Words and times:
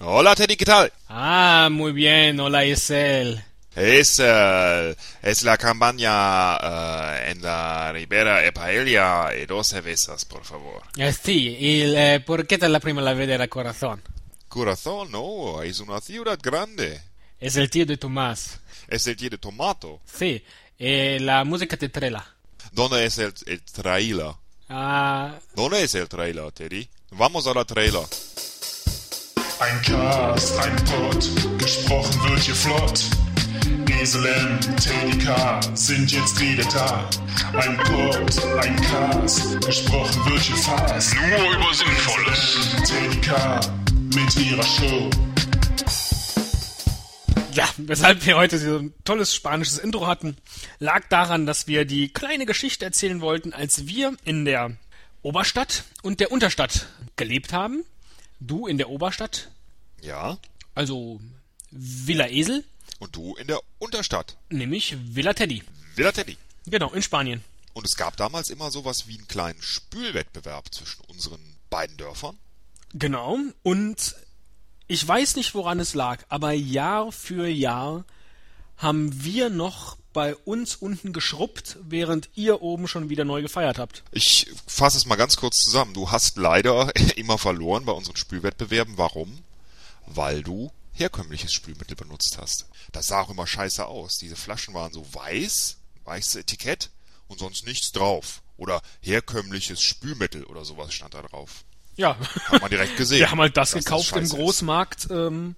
Hola, 0.00 0.34
Teddy, 0.34 0.56
¿qué 0.56 0.64
tal? 0.64 0.92
Ah, 1.08 1.68
muy 1.70 1.92
bien, 1.92 2.40
hola 2.40 2.64
Isel. 2.64 3.44
Es, 3.76 4.16
eh, 4.18 4.96
es 5.22 5.42
la 5.44 5.56
campaña 5.56 6.56
eh, 6.56 7.30
en 7.30 7.40
la 7.42 7.92
Ribera 7.92 8.44
e 8.44 8.50
Paella 8.50 9.30
y 9.40 9.46
dos 9.46 9.68
cervezas, 9.68 10.24
por 10.24 10.44
favor. 10.44 10.82
Eh, 10.96 11.12
sì, 11.12 11.56
il, 11.64 11.94
eh, 11.94 12.20
perché 12.20 12.58
te 12.58 12.66
la 12.66 12.80
prima 12.80 13.00
la 13.02 13.14
vedere 13.14 13.46
corazón? 13.48 14.02
Corazón, 14.48 15.12
no, 15.12 15.62
es 15.62 15.78
una 15.78 16.00
ciudad 16.00 16.38
grande. 16.42 17.00
Es 17.38 17.56
el 17.56 17.70
tío 17.70 17.86
de 17.86 17.96
Tomás. 17.96 18.58
Es 18.88 19.06
el 19.06 19.16
de 19.16 19.38
tomato. 19.38 20.00
Sí, 20.04 20.44
eh, 20.78 21.18
la 21.20 21.44
música 21.44 21.76
te 21.76 21.88
trela. 21.88 22.26
¿Dónde 22.72 23.04
es 23.06 23.18
el, 23.18 23.32
el 23.46 23.62
trailer? 23.62 24.32
Ah, 24.68 25.38
¿Dónde 25.54 25.84
es 25.84 25.94
el 25.94 26.08
trailer, 26.08 26.50
Teddy? 26.50 26.88
Vamos 27.10 27.46
a 27.46 27.54
la 27.54 27.64
trailer. 27.64 28.02
Ein 29.64 29.80
Cast, 29.80 30.58
ein 30.58 30.76
Pod, 30.84 31.58
gesprochen 31.58 32.28
wird 32.28 32.40
hier 32.40 32.54
flott. 32.54 33.04
Esel 33.98 34.26
M, 34.26 34.60
Teddy 34.76 35.18
sind 35.74 36.12
jetzt 36.12 36.38
wieder 36.38 36.64
da. 36.64 37.08
Ein 37.54 37.78
Pod, 37.78 38.44
ein 38.62 38.76
Cast, 38.76 39.58
gesprochen 39.64 40.30
wird 40.30 40.42
hier 40.42 40.56
fast. 40.56 41.14
Nur 41.14 41.50
über 41.50 41.72
Sinnvolles. 41.72 42.76
Teddy 42.84 43.20
mit 44.14 44.36
ihrer 44.36 44.62
Show. 44.62 45.10
ja, 47.52 47.66
weshalb 47.78 48.26
wir 48.26 48.36
heute 48.36 48.58
so 48.58 48.80
ein 48.80 48.94
tolles 49.04 49.34
spanisches 49.34 49.78
Intro 49.78 50.06
hatten, 50.06 50.36
lag 50.78 51.08
daran, 51.08 51.46
dass 51.46 51.68
wir 51.68 51.86
die 51.86 52.12
kleine 52.12 52.44
Geschichte 52.44 52.84
erzählen 52.84 53.22
wollten, 53.22 53.54
als 53.54 53.86
wir 53.86 54.14
in 54.24 54.44
der 54.44 54.72
Oberstadt 55.22 55.84
und 56.02 56.20
der 56.20 56.32
Unterstadt 56.32 56.86
gelebt 57.16 57.54
haben. 57.54 57.84
Du 58.40 58.66
in 58.66 58.76
der 58.76 58.90
Oberstadt, 58.90 59.48
Ja. 60.04 60.38
also 60.74 61.20
Villa 61.70 62.28
Esel, 62.28 62.64
Und 62.98 63.16
du 63.16 63.34
in 63.36 63.46
der 63.48 63.60
Unterstadt. 63.78 64.36
nämlich 64.50 64.96
Villa 65.14 65.32
Teddy. 65.34 65.62
Villa 65.96 66.12
Teddy. 66.12 66.36
Genau, 66.66 66.92
in 66.92 67.02
Spanien. 67.02 67.42
Und 67.72 67.86
es 67.86 67.96
gab 67.96 68.16
damals 68.16 68.50
immer 68.50 68.70
sowas 68.70 69.08
wie 69.08 69.16
einen 69.18 69.26
kleinen 69.28 69.60
Spülwettbewerb 69.60 70.72
zwischen 70.72 71.02
unseren 71.08 71.40
beiden 71.70 71.96
Dörfern. 71.96 72.36
Genau. 72.94 73.38
Und 73.64 74.14
ich 74.86 75.06
weiß 75.06 75.36
nicht, 75.36 75.54
woran 75.54 75.80
es 75.80 75.94
lag, 75.94 76.24
aber 76.28 76.52
Jahr 76.52 77.10
für 77.10 77.48
Jahr 77.48 78.04
haben 78.76 79.24
wir 79.24 79.50
noch 79.50 79.96
bei 80.12 80.36
uns 80.36 80.76
unten 80.76 81.12
geschrubbt, 81.12 81.76
während 81.82 82.28
ihr 82.36 82.62
oben 82.62 82.86
schon 82.86 83.08
wieder 83.08 83.24
neu 83.24 83.42
gefeiert 83.42 83.78
habt. 83.78 84.04
Ich 84.12 84.46
fasse 84.66 84.96
es 84.96 85.06
mal 85.06 85.16
ganz 85.16 85.36
kurz 85.36 85.56
zusammen. 85.56 85.94
Du 85.94 86.12
hast 86.12 86.36
leider 86.36 86.94
immer 87.16 87.38
verloren 87.38 87.84
bei 87.84 87.92
unseren 87.92 88.16
Spülwettbewerben. 88.16 88.96
Warum? 88.96 89.40
Weil 90.06 90.42
du 90.42 90.70
herkömmliches 90.92 91.52
Spülmittel 91.52 91.96
benutzt 91.96 92.38
hast. 92.38 92.66
Das 92.92 93.08
sah 93.08 93.20
auch 93.20 93.30
immer 93.30 93.46
scheiße 93.46 93.84
aus. 93.84 94.18
Diese 94.18 94.36
Flaschen 94.36 94.74
waren 94.74 94.92
so 94.92 95.04
weiß, 95.12 95.78
weißes 96.04 96.36
Etikett 96.36 96.90
und 97.26 97.38
sonst 97.38 97.66
nichts 97.66 97.92
drauf. 97.92 98.42
Oder 98.56 98.80
herkömmliches 99.00 99.82
Spülmittel 99.82 100.44
oder 100.44 100.64
sowas 100.64 100.94
stand 100.94 101.14
da 101.14 101.22
drauf. 101.22 101.64
Ja. 101.96 102.16
Hat 102.46 102.60
man 102.62 102.70
direkt 102.70 102.96
gesehen. 102.96 103.18
Wir 103.20 103.30
haben 103.30 103.40
halt 103.40 103.56
das 103.56 103.72
gekauft 103.72 104.12
im 104.12 104.18
scheiße 104.18 104.34
ist. 104.34 104.34
Großmarkt, 104.34 105.08
ähm, 105.10 105.56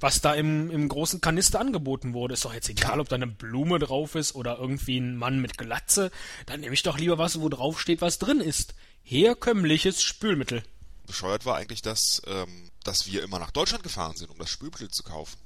was 0.00 0.20
da 0.20 0.34
im, 0.34 0.70
im 0.70 0.88
großen 0.88 1.22
Kanister 1.22 1.60
angeboten 1.60 2.12
wurde. 2.12 2.34
Ist 2.34 2.44
doch 2.44 2.52
jetzt 2.52 2.68
egal, 2.68 3.00
ob 3.00 3.08
da 3.08 3.16
eine 3.16 3.26
Blume 3.26 3.78
drauf 3.78 4.14
ist 4.14 4.34
oder 4.34 4.58
irgendwie 4.58 4.98
ein 4.98 5.16
Mann 5.16 5.40
mit 5.40 5.56
Glatze. 5.56 6.10
Dann 6.44 6.60
nehme 6.60 6.74
ich 6.74 6.82
doch 6.82 6.98
lieber 6.98 7.16
was, 7.16 7.40
wo 7.40 7.48
drauf 7.48 7.80
steht, 7.80 8.02
was 8.02 8.18
drin 8.18 8.40
ist. 8.40 8.74
Herkömmliches 9.02 10.02
Spülmittel. 10.02 10.62
Bescheuert 11.06 11.46
war 11.46 11.56
eigentlich, 11.56 11.82
dass, 11.82 12.22
ähm, 12.26 12.70
dass 12.84 13.06
wir 13.06 13.22
immer 13.22 13.38
nach 13.38 13.50
Deutschland 13.50 13.82
gefahren 13.82 14.16
sind, 14.16 14.30
um 14.30 14.38
das 14.38 14.50
Spülmittel 14.50 14.90
zu 14.90 15.02
kaufen. 15.02 15.36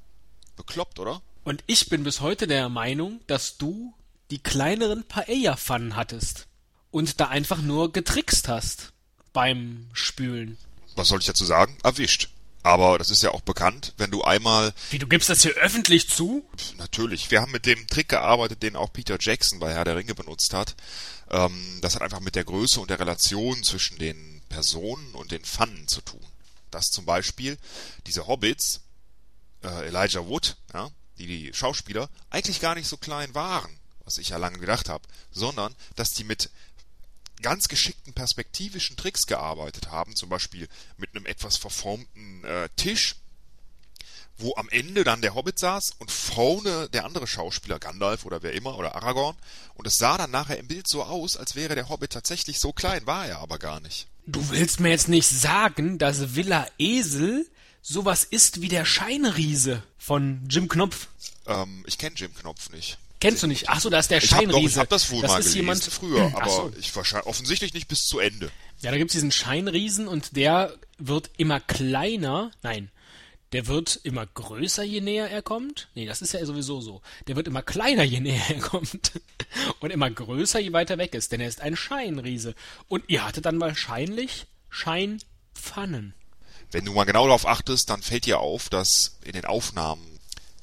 Bekloppt, 0.56 0.98
oder? 0.98 1.22
Und 1.44 1.62
ich 1.66 1.88
bin 1.88 2.04
bis 2.04 2.20
heute 2.20 2.46
der 2.46 2.68
Meinung, 2.68 3.20
dass 3.26 3.56
du 3.56 3.94
die 4.30 4.38
kleineren 4.38 5.04
Paella-Pfannen 5.04 5.96
hattest 5.96 6.46
und 6.90 7.20
da 7.20 7.28
einfach 7.28 7.62
nur 7.62 7.92
getrickst 7.92 8.48
hast 8.48 8.92
beim 9.32 9.88
Spülen. 9.92 10.58
Was 10.96 11.08
soll 11.08 11.20
ich 11.20 11.26
dazu 11.26 11.44
sagen? 11.44 11.78
Erwischt. 11.82 12.28
Aber 12.62 12.98
das 12.98 13.10
ist 13.10 13.22
ja 13.22 13.30
auch 13.30 13.40
bekannt, 13.40 13.94
wenn 13.96 14.10
du 14.10 14.24
einmal 14.24 14.74
Wie, 14.90 14.98
du 14.98 15.06
gibst 15.06 15.30
das 15.30 15.42
hier 15.42 15.54
öffentlich 15.54 16.10
zu? 16.10 16.44
Natürlich. 16.76 17.30
Wir 17.30 17.40
haben 17.40 17.52
mit 17.52 17.66
dem 17.66 17.86
Trick 17.86 18.08
gearbeitet, 18.08 18.62
den 18.62 18.76
auch 18.76 18.92
Peter 18.92 19.16
Jackson 19.18 19.60
bei 19.60 19.72
Herr 19.72 19.84
der 19.84 19.96
Ringe 19.96 20.14
benutzt 20.14 20.52
hat. 20.52 20.74
Ähm, 21.30 21.78
das 21.80 21.94
hat 21.94 22.02
einfach 22.02 22.20
mit 22.20 22.34
der 22.34 22.44
Größe 22.44 22.80
und 22.80 22.90
der 22.90 23.00
Relation 23.00 23.62
zwischen 23.62 23.98
den 23.98 24.42
Personen 24.48 25.14
und 25.14 25.30
den 25.30 25.44
Pfannen 25.44 25.86
zu 25.86 26.00
tun. 26.00 26.20
Dass 26.70 26.86
zum 26.86 27.04
Beispiel 27.04 27.58
diese 28.06 28.26
Hobbits, 28.26 28.80
äh, 29.62 29.86
Elijah 29.86 30.26
Wood, 30.26 30.56
ja, 30.72 30.90
die, 31.18 31.26
die 31.26 31.54
Schauspieler, 31.54 32.08
eigentlich 32.30 32.60
gar 32.60 32.74
nicht 32.74 32.88
so 32.88 32.96
klein 32.96 33.34
waren, 33.34 33.70
was 34.04 34.18
ich 34.18 34.30
ja 34.30 34.36
lange 34.36 34.58
gedacht 34.58 34.88
habe, 34.88 35.06
sondern 35.30 35.74
dass 35.96 36.10
die 36.10 36.24
mit 36.24 36.50
ganz 37.42 37.68
geschickten 37.68 38.14
perspektivischen 38.14 38.96
Tricks 38.96 39.26
gearbeitet 39.26 39.90
haben, 39.90 40.16
zum 40.16 40.28
Beispiel 40.28 40.68
mit 40.96 41.14
einem 41.14 41.26
etwas 41.26 41.56
verformten 41.56 42.44
äh, 42.44 42.68
Tisch, 42.76 43.16
wo 44.38 44.54
am 44.56 44.68
Ende 44.68 45.02
dann 45.04 45.20
der 45.20 45.34
Hobbit 45.34 45.58
saß 45.58 45.94
und 45.98 46.10
vorne 46.10 46.88
der 46.90 47.04
andere 47.04 47.26
Schauspieler, 47.26 47.80
Gandalf 47.80 48.24
oder 48.24 48.42
wer 48.42 48.52
immer, 48.52 48.78
oder 48.78 48.94
Aragorn. 48.94 49.36
Und 49.74 49.86
es 49.86 49.96
sah 49.96 50.16
dann 50.16 50.30
nachher 50.30 50.58
im 50.58 50.68
Bild 50.68 50.88
so 50.88 51.02
aus, 51.02 51.36
als 51.36 51.56
wäre 51.56 51.74
der 51.74 51.88
Hobbit 51.88 52.12
tatsächlich 52.12 52.60
so 52.60 52.72
klein, 52.72 53.06
war 53.06 53.26
er 53.26 53.38
aber 53.38 53.58
gar 53.58 53.80
nicht. 53.80 54.06
Du 54.30 54.50
willst 54.50 54.78
mir 54.78 54.90
jetzt 54.90 55.08
nicht 55.08 55.26
sagen, 55.26 55.96
dass 55.96 56.34
Villa 56.34 56.66
Esel 56.78 57.46
sowas 57.80 58.24
ist 58.24 58.60
wie 58.60 58.68
der 58.68 58.84
Scheinriese 58.84 59.82
von 59.96 60.42
Jim 60.50 60.68
Knopf. 60.68 61.08
Ähm, 61.46 61.82
ich 61.86 61.96
kenne 61.96 62.14
Jim 62.14 62.34
Knopf 62.34 62.68
nicht. 62.70 62.98
Kennst 63.20 63.42
du 63.42 63.46
nicht? 63.46 63.70
Ach 63.70 63.80
so, 63.80 63.88
da 63.88 63.98
ist 63.98 64.10
der 64.10 64.22
Ich 64.22 64.30
habe 64.32 64.44
doch, 64.46 64.50
ich 64.50 64.54
Scheinriese. 64.56 64.80
hab 64.80 64.88
das 64.90 65.10
wohl 65.10 65.22
das 65.22 65.30
mal 65.32 65.40
ist 65.40 65.54
jemand 65.54 65.82
früher, 65.82 66.30
aber 66.36 66.50
so. 66.50 66.72
ich 66.78 66.94
wahrscheinlich 66.94 67.26
offensichtlich 67.26 67.72
nicht 67.72 67.88
bis 67.88 68.00
zu 68.00 68.18
Ende. 68.18 68.50
Ja, 68.80 68.90
da 68.90 68.98
gibt's 68.98 69.14
diesen 69.14 69.32
Scheinriesen 69.32 70.06
und 70.06 70.36
der 70.36 70.74
wird 70.98 71.30
immer 71.38 71.58
kleiner. 71.58 72.50
Nein, 72.62 72.90
der 73.52 73.66
wird 73.66 74.00
immer 74.02 74.26
größer, 74.26 74.82
je 74.82 75.00
näher 75.00 75.30
er 75.30 75.42
kommt. 75.42 75.88
Nee, 75.94 76.06
das 76.06 76.20
ist 76.20 76.32
ja 76.32 76.44
sowieso 76.44 76.80
so. 76.80 77.00
Der 77.26 77.36
wird 77.36 77.48
immer 77.48 77.62
kleiner, 77.62 78.02
je 78.02 78.20
näher 78.20 78.42
er 78.48 78.60
kommt. 78.60 79.12
Und 79.80 79.90
immer 79.90 80.10
größer, 80.10 80.60
je 80.60 80.72
weiter 80.72 80.98
weg 80.98 81.14
ist. 81.14 81.32
Denn 81.32 81.40
er 81.40 81.48
ist 81.48 81.60
ein 81.60 81.76
Scheinriese. 81.76 82.54
Und 82.88 83.04
ihr 83.08 83.24
hattet 83.24 83.46
dann 83.46 83.60
wahrscheinlich 83.60 84.46
Scheinpfannen. 84.68 86.14
Wenn 86.70 86.84
du 86.84 86.92
mal 86.92 87.04
genau 87.04 87.24
darauf 87.26 87.46
achtest, 87.46 87.88
dann 87.88 88.02
fällt 88.02 88.26
dir 88.26 88.40
auf, 88.40 88.68
dass 88.68 89.16
in 89.24 89.32
den 89.32 89.46
Aufnahmen 89.46 90.20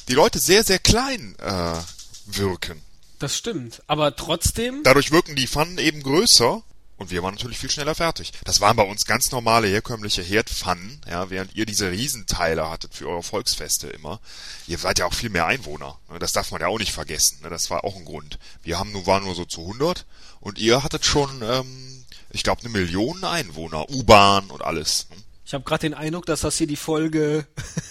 die 0.08 0.14
Leute 0.14 0.38
sehr, 0.38 0.64
sehr 0.64 0.78
klein 0.78 1.36
äh, 1.40 1.82
wirken. 2.28 2.82
Das 3.18 3.36
stimmt. 3.36 3.82
Aber 3.88 4.16
trotzdem, 4.16 4.84
Dadurch 4.84 5.12
wirken 5.12 5.36
die 5.36 5.48
Pfannen 5.48 5.80
eben 5.80 6.04
größer 6.04 6.62
und 6.98 7.12
wir 7.12 7.22
waren 7.24 7.34
natürlich 7.36 7.58
viel 7.58 7.70
schneller 7.72 7.96
fertig. 7.96 8.32
Das 8.46 8.62
waren 8.62 8.78
bei 8.78 8.84
uns 8.84 9.06
ganz 9.06 9.32
normale, 9.32 9.68
herkömmliche 9.68 10.22
Herdpfannen, 10.22 11.02
ja, 11.10 11.30
während 11.30 11.56
ihr 11.56 11.66
diese 11.66 11.92
Riesenteile 11.92 12.70
hattet 12.70 12.94
für 12.94 13.08
eure 13.10 13.24
Volksfeste 13.24 13.88
immer. 13.88 14.20
Ihr 14.68 14.78
seid 14.78 15.00
ja 15.00 15.06
auch 15.06 15.14
viel 15.14 15.30
mehr 15.30 15.46
Einwohner. 15.46 15.98
ne, 16.10 16.20
Das 16.20 16.32
darf 16.32 16.52
man 16.52 16.62
ja 16.62 16.68
auch 16.68 16.80
nicht 16.80 16.94
vergessen. 16.94 17.40
ne, 17.44 17.50
Das 17.50 17.70
war 17.70 17.84
auch 17.84 17.96
ein 17.96 18.06
Grund. 18.06 18.40
Wir 18.64 18.80
haben 18.80 18.92
nur, 18.92 19.06
waren 19.08 19.24
nur 19.24 19.36
so 19.36 19.46
zu 19.46 19.62
100 19.62 20.06
und 20.40 20.58
ihr 20.58 20.84
hattet 20.84 21.06
schon, 21.06 21.42
ähm, 21.44 22.06
ich 22.32 22.44
glaube, 22.44 22.62
eine 22.62 22.70
Million 22.70 23.24
Einwohner. 23.24 23.90
U-Bahn 23.90 24.50
und 24.50 24.62
alles. 24.64 25.08
ne? 25.10 25.18
ich 25.46 25.54
habe 25.54 25.64
gerade 25.64 25.82
den 25.82 25.94
Eindruck, 25.94 26.26
dass 26.26 26.42
das 26.42 26.58
hier 26.58 26.68
die 26.68 26.76
Folge 26.76 27.46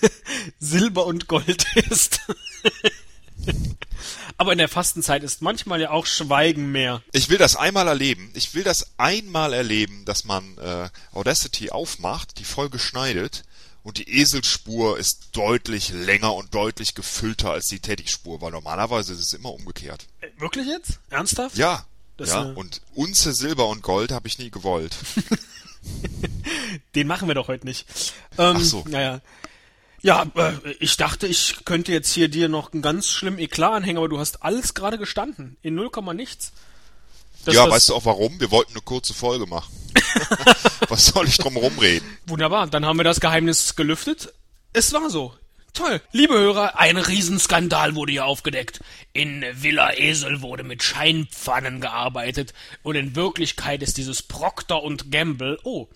Silber 0.60 1.06
und 1.06 1.28
Gold 1.28 1.66
ist. 1.76 2.20
Aber 4.36 4.52
in 4.52 4.58
der 4.58 4.68
Fastenzeit 4.68 5.22
ist 5.22 5.42
manchmal 5.42 5.80
ja 5.80 5.90
auch 5.90 6.06
Schweigen 6.06 6.72
mehr. 6.72 7.02
Ich 7.12 7.28
will 7.28 7.38
das 7.38 7.56
einmal 7.56 7.86
erleben. 7.86 8.30
Ich 8.34 8.54
will 8.54 8.64
das 8.64 8.86
einmal 8.98 9.52
erleben, 9.52 10.04
dass 10.04 10.24
man 10.24 10.58
äh, 10.58 10.88
Audacity 11.12 11.70
aufmacht, 11.70 12.38
die 12.38 12.44
Folge 12.44 12.78
schneidet 12.78 13.44
und 13.84 13.98
die 13.98 14.18
Eselspur 14.18 14.98
ist 14.98 15.28
deutlich 15.32 15.90
länger 15.90 16.34
und 16.34 16.54
deutlich 16.54 16.94
gefüllter 16.94 17.52
als 17.52 17.66
die 17.68 17.80
Teddy-Spur, 17.80 18.40
weil 18.40 18.50
normalerweise 18.50 19.12
ist 19.12 19.20
es 19.20 19.32
immer 19.34 19.52
umgekehrt. 19.52 20.06
Äh, 20.20 20.28
Wirklich 20.38 20.66
jetzt? 20.66 20.98
Ernsthaft? 21.10 21.56
Ja. 21.56 21.84
Das 22.16 22.30
ja, 22.30 22.42
eine- 22.42 22.54
und 22.54 22.80
Unze 22.94 23.32
Silber 23.32 23.66
und 23.68 23.82
Gold 23.82 24.12
habe 24.12 24.28
ich 24.28 24.38
nie 24.38 24.50
gewollt. 24.50 24.96
Den 26.94 27.06
machen 27.06 27.28
wir 27.28 27.34
doch 27.34 27.48
heute 27.48 27.66
nicht. 27.66 27.86
Ähm, 28.38 28.56
Ach 28.58 28.60
so. 28.60 28.84
Naja. 28.88 29.20
Ja, 30.04 30.26
äh, 30.34 30.52
ich 30.80 30.98
dachte, 30.98 31.26
ich 31.26 31.56
könnte 31.64 31.90
jetzt 31.90 32.12
hier 32.12 32.28
dir 32.28 32.50
noch 32.50 32.74
einen 32.74 32.82
ganz 32.82 33.08
schlimmen 33.08 33.38
Eklat 33.38 33.72
anhängen, 33.72 33.96
aber 33.96 34.10
du 34.10 34.18
hast 34.18 34.42
alles 34.42 34.74
gerade 34.74 34.98
gestanden. 34.98 35.56
In 35.62 35.74
0, 35.74 35.90
nichts. 36.12 36.52
Das, 37.46 37.54
ja, 37.54 37.64
das- 37.64 37.74
weißt 37.74 37.88
du 37.88 37.94
auch 37.94 38.04
warum? 38.04 38.38
Wir 38.38 38.50
wollten 38.50 38.72
eine 38.72 38.82
kurze 38.82 39.14
Folge 39.14 39.46
machen. 39.46 39.74
Was 40.88 41.06
soll 41.06 41.26
ich 41.26 41.38
drum 41.38 41.56
rumreden? 41.56 42.06
Wunderbar, 42.26 42.66
dann 42.66 42.84
haben 42.84 42.98
wir 42.98 43.04
das 43.04 43.18
Geheimnis 43.20 43.76
gelüftet. 43.76 44.34
Es 44.74 44.92
war 44.92 45.08
so. 45.08 45.34
Toll. 45.72 46.02
Liebe 46.12 46.34
Hörer, 46.34 46.78
ein 46.78 46.98
Riesenskandal 46.98 47.94
wurde 47.94 48.12
hier 48.12 48.26
aufgedeckt. 48.26 48.80
In 49.14 49.42
Villa 49.54 49.94
Esel 49.94 50.42
wurde 50.42 50.64
mit 50.64 50.82
Scheinpfannen 50.82 51.80
gearbeitet 51.80 52.52
und 52.82 52.94
in 52.94 53.16
Wirklichkeit 53.16 53.82
ist 53.82 53.96
dieses 53.96 54.22
Procter 54.22 54.82
und 54.82 55.10
Gamble, 55.10 55.58
oh, 55.64 55.88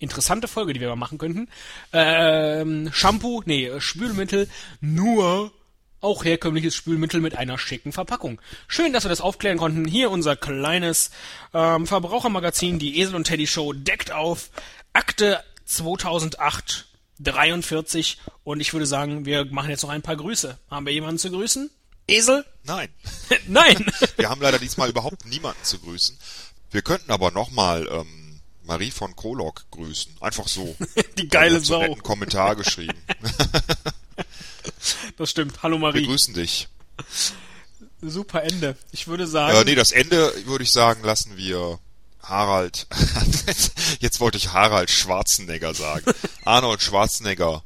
interessante 0.00 0.48
Folge, 0.48 0.72
die 0.72 0.80
wir 0.80 0.88
mal 0.88 0.96
machen 0.96 1.18
könnten. 1.18 1.48
Ähm, 1.92 2.90
Shampoo, 2.92 3.42
nee, 3.46 3.70
Spülmittel, 3.78 4.48
nur 4.80 5.52
auch 6.00 6.24
herkömmliches 6.24 6.74
Spülmittel 6.74 7.20
mit 7.20 7.36
einer 7.36 7.58
schicken 7.58 7.92
Verpackung. 7.92 8.40
Schön, 8.66 8.92
dass 8.92 9.04
wir 9.04 9.10
das 9.10 9.20
aufklären 9.20 9.58
konnten. 9.58 9.84
Hier 9.84 10.10
unser 10.10 10.34
kleines 10.34 11.10
ähm, 11.54 11.86
Verbrauchermagazin, 11.86 12.78
die 12.78 12.98
Esel 12.98 13.14
und 13.14 13.24
Teddy 13.24 13.46
Show, 13.46 13.72
deckt 13.72 14.10
auf 14.10 14.50
Akte 14.92 15.44
2008 15.66 16.86
43 17.22 18.18
und 18.44 18.60
ich 18.60 18.72
würde 18.72 18.86
sagen, 18.86 19.26
wir 19.26 19.44
machen 19.44 19.70
jetzt 19.70 19.82
noch 19.82 19.90
ein 19.90 20.02
paar 20.02 20.16
Grüße. 20.16 20.58
Haben 20.70 20.86
wir 20.86 20.92
jemanden 20.92 21.18
zu 21.18 21.30
grüßen? 21.30 21.70
Esel? 22.08 22.44
Nein. 22.64 22.88
Nein. 23.46 23.86
Wir 24.16 24.30
haben 24.30 24.40
leider 24.40 24.58
diesmal 24.58 24.88
überhaupt 24.88 25.26
niemanden 25.26 25.62
zu 25.62 25.78
grüßen. 25.78 26.18
Wir 26.70 26.82
könnten 26.82 27.10
aber 27.10 27.30
nochmal 27.30 27.86
ähm, 27.90 28.19
Marie 28.70 28.92
von 28.92 29.16
Krolok 29.16 29.64
grüßen. 29.72 30.12
Einfach 30.20 30.46
so. 30.46 30.76
Die 31.18 31.26
geile 31.26 31.50
Die 31.50 31.56
hat 31.56 31.64
so 31.64 31.74
einen 31.74 31.82
Sau. 31.82 31.88
netten 31.88 32.02
Kommentar 32.04 32.54
geschrieben. 32.54 32.96
Das 35.16 35.30
stimmt. 35.30 35.62
Hallo 35.62 35.76
Wir 35.76 35.80
Marie. 35.80 36.06
grüßen 36.06 36.32
dich. 36.34 36.68
Super 38.00 38.42
Ende. 38.44 38.76
Ich 38.92 39.06
würde 39.08 39.26
sagen, 39.26 39.56
Äh, 39.56 39.64
nee, 39.64 39.74
das 39.74 39.90
Ende 39.90 40.32
würde 40.46 40.64
ich 40.64 40.70
sagen, 40.70 41.02
lassen 41.02 41.36
wir 41.36 41.78
Harald. 42.22 42.86
Jetzt 44.00 44.20
wollte 44.20 44.38
ich 44.38 44.52
Harald 44.52 44.90
Schwarzenegger 44.90 45.74
sagen. 45.74 46.04
Arnold 46.44 46.80
Schwarzenegger. 46.82 47.62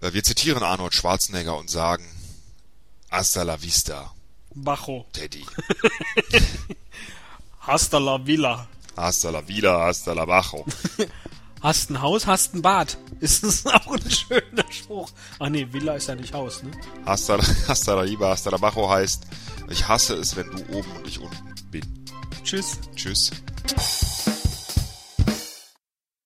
Äh, 0.00 0.12
wir 0.12 0.22
zitieren 0.22 0.62
Arnold 0.62 0.94
Schwarzenegger 0.94 1.56
und 1.56 1.68
sagen 1.70 2.06
Hasta 3.10 3.42
la 3.42 3.60
vista, 3.62 4.14
Bajo. 4.54 5.06
Teddy. 5.12 5.44
Hasta 7.60 7.98
la 7.98 8.24
Villa. 8.26 8.68
Hasta 8.98 9.30
la 9.30 9.40
vida, 9.42 9.86
hasta 9.86 10.12
la 10.14 10.24
bajo. 10.24 10.64
Hast 11.60 11.90
ein 11.90 12.00
Haus, 12.00 12.26
hast 12.28 12.54
ein 12.54 12.62
Bad. 12.62 12.96
Ist 13.20 13.42
das 13.42 13.66
auch 13.66 13.92
ein 13.92 14.10
schöner 14.10 14.64
Spruch? 14.70 15.10
Ach 15.40 15.48
nee, 15.48 15.66
Villa 15.72 15.94
ist 15.96 16.06
ja 16.06 16.14
nicht 16.14 16.32
Haus, 16.32 16.62
ne? 16.62 16.70
Hasta, 17.04 17.34
la- 17.34 17.44
hasta 17.68 17.94
la 17.94 18.04
viva, 18.04 18.30
hasta 18.30 18.50
la 18.50 18.58
bajo 18.58 18.88
heißt, 18.88 19.24
ich 19.68 19.88
hasse 19.88 20.14
es, 20.14 20.36
wenn 20.36 20.48
du 20.52 20.58
oben 20.78 20.90
und 20.96 21.06
ich 21.08 21.18
unten 21.20 21.54
bin. 21.72 21.82
Tschüss. 22.44 22.78
Tschüss. 22.94 23.30